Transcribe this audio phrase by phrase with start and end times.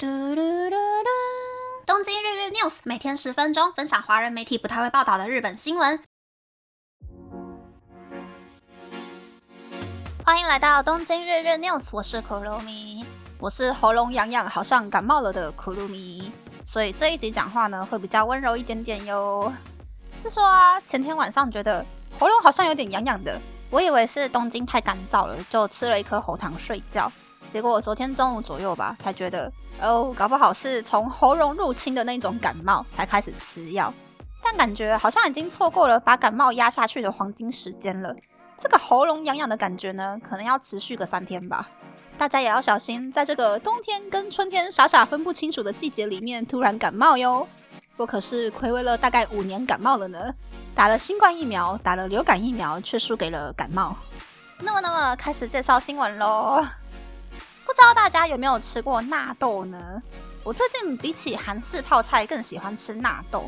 [0.00, 1.08] 嘟嘟嘟嘟！
[1.84, 6.00] 东京日日 news 每天十分钟，分享华人媒体不太会报道的日本新闻。
[10.24, 13.04] 欢迎来到东京日日 news，我是可露米，
[13.40, 16.30] 我是喉咙痒痒，好像感冒了的可露米，
[16.64, 19.52] 所以这一集讲话呢会比较温柔一点点哟。
[20.14, 21.84] 是说啊，前天晚上觉得
[22.16, 23.36] 喉咙好像有点痒痒的，
[23.68, 27.10] 我以为是东京太干燥了，就吃了一颗喉糖睡觉。
[27.50, 33.92] 结果昨天中午左右吧，才觉得哦，搞不好是从喉咙入侵的那种感冒，才开始吃药。
[34.42, 38.14] 但感觉好像已经错过了把感冒压下去的黄金时间了。
[38.56, 41.68] 这个喉咙痒痒的感觉呢，可能要持续个三天吧。
[42.16, 47.46] 大家也要小心，在这个冬天跟春天傻傻分不清楚的季节里面突然感冒哟。
[47.96, 50.32] 我可是亏了大概五年感冒了呢，
[50.74, 53.94] 打了新冠疫苗，打了流感疫苗，却输给了感冒。
[54.60, 56.64] 那么，那么开始介绍新闻喽。
[57.68, 60.02] 不知道大家有没有吃过纳豆呢？
[60.42, 63.46] 我最近比起韩式泡菜更喜欢吃纳豆，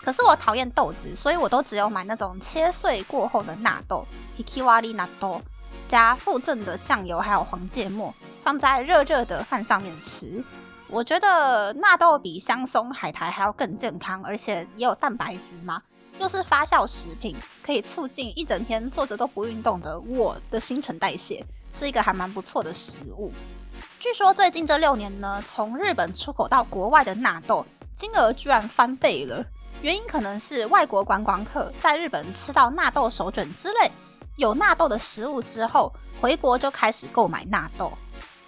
[0.00, 4.06] 可是我讨厌豆子，所以我都只有买那种切碎过后的纳豆
[4.38, 5.38] （hikiwari 纳豆），
[5.86, 10.42] 加附赠的酱油还有黄芥末，放在热热的饭上面吃。
[10.86, 15.82] 我觉得纳豆比香松、海苔还要更健康，而且也有蛋白质嘛，
[16.18, 23.30] 又是发酵食品，可以促进一整天坐着都不运动的我的新陈代谢，是一个还蛮不错的食物。
[24.00, 29.44] 据说最近这六年呢，从日本出口到国外的纳豆金额居然翻倍了。
[29.82, 33.90] 原因可能是外国观光客在日本吃到纳豆手卷之类
[34.36, 37.92] 有纳豆的食物之后，回国就开始购买纳豆。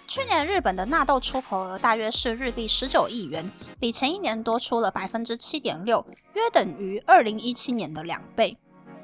[0.07, 8.57] 去年日本的纳豆出口额大约是日币十九亿元，比前一年多出了百分之七点六，约等于二零一七年的两倍。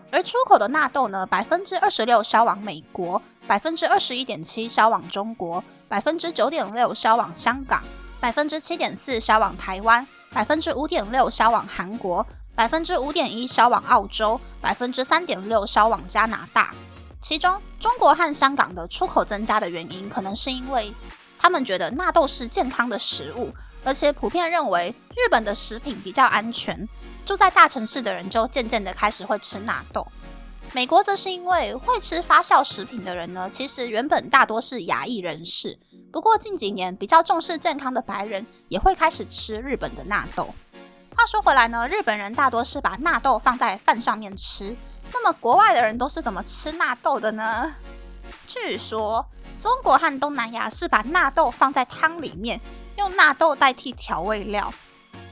[0.09, 5.63] 而出口的纳豆呢，百分之二十六销往美国，百分之二十一点七销往中国。
[5.89, 7.81] 百分之九点六销往香港，
[8.19, 16.73] 百分之七点四销往台湾，百分之五点六销往韩国，百分之五点一销往澳洲，百分之三点六销往加拿大。
[17.22, 20.94] 其中，中国和香港的出口增加的原因，可能是因为
[21.40, 23.53] 他们觉得纳豆是健康的食物，
[23.85, 26.85] 而且普遍认为日本的食品比较安全。
[27.28, 30.08] 住在大城市的人就渐渐的开始会吃纳豆。
[30.72, 35.78] 美国则是因为会吃发酵食品的人呢，其实原本大多是亚裔人士。
[36.10, 40.56] 不过近几年比较重视健康的白人也会开始吃日本的纳豆。
[41.14, 44.74] 话说回来呢，日本人大多是把纳豆放在饭上面吃。
[45.12, 47.74] 那么国外的人都是怎么吃纳豆的呢？
[48.48, 49.26] 据说
[49.58, 52.62] 中国和东南亚是把纳豆放在汤里面，
[52.98, 54.74] 用纳豆代替调味料。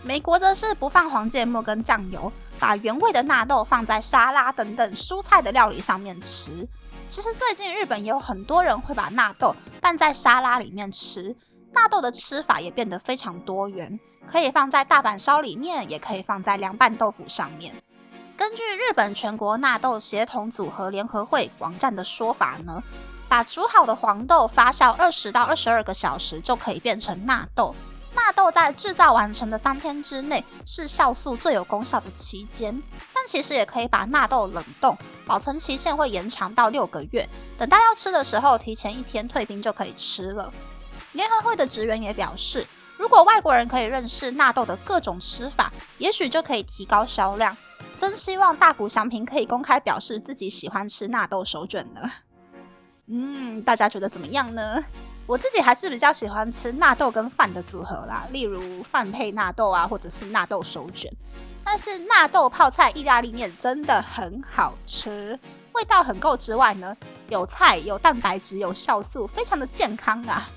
[0.06, 2.32] 美国则是不放黄芥末跟酱油。
[2.58, 6.66] 把原味的纳豆放在沙拉等等蔬菜的料理上面吃。
[7.10, 11.36] 其实最近日本也有很多人会把纳豆拌在沙拉里面吃。
[11.74, 17.76] 纳豆的吃法也变得非常多元，可以放在大阪烧里面，也可以放在凉拌豆腐上面。
[18.38, 22.82] 根据日本全国纳豆协同组合联合会网站的说法呢，
[23.28, 27.76] 把煮好的黄豆发酵二十到二十二个小时就可以变成纳豆。
[28.26, 32.82] 纳豆在制造完成的三天之内是酵素最有功效的期间，
[33.14, 34.98] 但其实也可以把纳豆冷冻，
[35.28, 37.30] 保存期限会延长到六个月。
[37.56, 40.52] 等到要吃的时候，提前一天退冰就可以吃了。
[41.12, 42.66] 联合会的职员也表示，
[42.98, 47.56] 如果外国人可以认识纳豆的各种吃法，也许就可以提高销量。
[47.96, 52.02] 真希望大谷祥平可以公开表示自己喜欢吃纳豆手卷呢。
[53.06, 54.84] 嗯，大家觉得怎么样呢？
[55.28, 61.12] 我自己还是比较喜欢吃纳豆跟饭的组合啦，例如饭配纳豆啊，或者是纳豆手卷。
[61.64, 65.40] 但是纳豆泡菜意大利面真的很好吃，
[65.72, 66.96] 味道很够之外呢，
[67.30, 70.48] 有菜有蛋白质有酵素，非常的健康啊。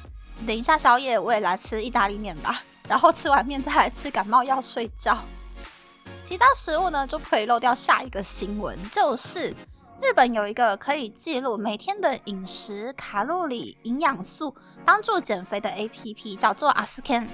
[0.47, 5.17] 等一下宵夜我也来吃意大利面吧，然后吃完面再来吃感冒药睡觉。
[6.27, 9.55] 提到食物呢，就可以漏掉下一个新闻，就是。
[10.01, 14.55] 日本有一个可以记录每天的饮食卡路里、营养素，
[14.85, 17.27] 帮助减肥的 APP，叫做 Asken。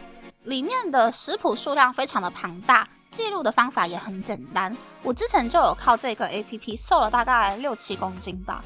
[0.45, 4.75] 里面的食谱数量非常的庞大，记录的方法也很简单。
[5.03, 8.65] 我之前就有靠这个 APP 瘦了大概六七公斤吧。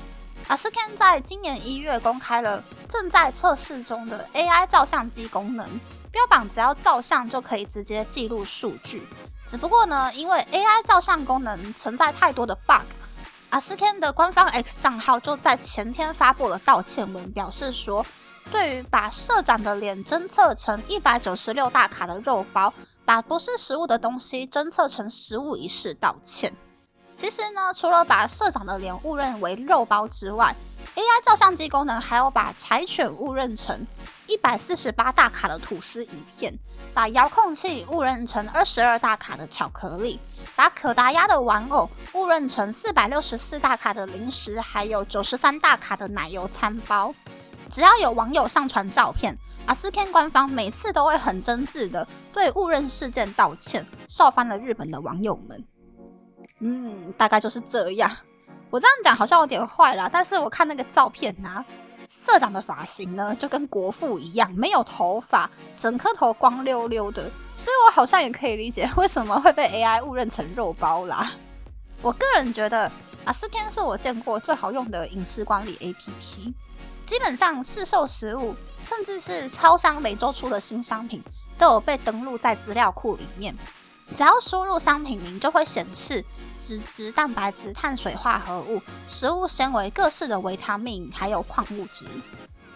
[0.49, 5.67] Asken 在今年一月公开了正在测试中的 AI 照相机功能，
[6.13, 9.03] 标榜只要照相就可以直接记录数据。
[9.45, 12.87] 只不过呢，因为 AI 照相功能存在太多的 bug。
[13.51, 18.05] 阿斯 Ken 的官方 X 账号就在前天发布了道歉文，表示说，
[18.53, 22.73] 对于把社长的脸侦测成一百九十六大卡的肉包，
[23.07, 26.55] 把不是食物的东西侦测成食物一事道歉。
[27.15, 30.55] 其实呢，除了把社长的脸误认为肉包之外，
[30.95, 33.87] AI 照相机功能还有把柴犬误认成
[34.27, 36.53] 一百四十八大卡的吐司一片，
[36.93, 40.19] 把遥控器误认成二十二大卡的巧克力，
[40.57, 47.15] 把可达鸭的玩偶误认成四百六十四大卡的零食，还有九十三大卡的奶油餐包。
[47.71, 49.37] 只要有网友上传照片，
[49.67, 55.65] 阿斯 Ken 官方每次都会很真挚的对误认事件道歉，笑翻了日本的网友们。
[56.61, 58.11] 嗯，大概就是这样。
[58.71, 61.65] 我这样讲好像有点坏啦，但是我看那个照片呐，
[62.09, 67.23] 社长的发型呢就跟国父一样，没有头发，整颗头光溜溜的，
[67.57, 71.33] 所以我好像也可以理解为什么会被 AI 误认成肉包啦。
[72.03, 72.91] 我个人觉得
[73.25, 76.53] 阿斯天是我见过最好用的饮食管理 APP，
[77.07, 78.55] 基本上市售食物，
[78.85, 81.23] 甚至是超商每周出的新商品，
[81.59, 83.57] 都有被登录在资料库里面，
[84.15, 86.25] 只要输入商品名就会显示。
[86.61, 92.05] 脂质、蛋白质、碳水化合物、食物纤维、各式的维他命，还有矿物质，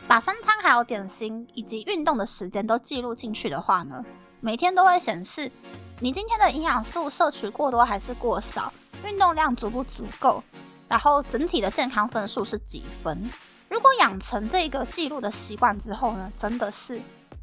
[0.07, 4.05] 把三餐还有点心以及运动的时间都记录进去的话呢，
[4.41, 5.51] 每天都会显示
[5.99, 8.73] 你今天的营养素摄取过多还是过少，
[9.05, 10.45] 运动量足不足够，
[10.87, 13.29] 然后整体的健康分数是几分。
[13.69, 17.03] 如果养成这个记录的习惯之后呢，真的是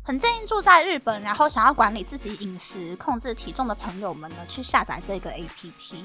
[0.09, 6.03] 很建议住在日本，然后想要管理自己饮食、控制体重的朋友们呢，去下载这个 APP。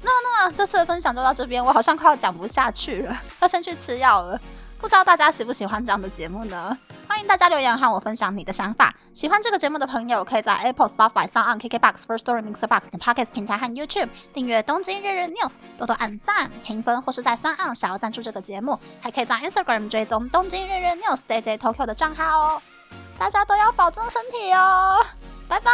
[0.00, 4.40] 那那这次的分享就到这边，我好像快要讲不下去了，要先去吃药了。
[4.78, 6.78] 不知道大家喜不喜欢这样的节目呢？
[7.08, 8.94] 欢迎大家留言和我分享你的想法。
[9.12, 19.34] 喜欢这个节目的朋友，可以在 Apple、Spotify、s o n、KKBox、First Story、Mixer Box 等 Podcast 平台和 YouTube 订阅《东京日日 News》，多多按赞、评分，或是在 s o n 想要赞助这个节目，还可以在
[19.34, 22.62] Instagram 追踪《东京日日 News》Day Day Tokyo 的账号哦。
[23.20, 24.96] 大家都要保重身体哦，
[25.46, 25.70] 拜拜。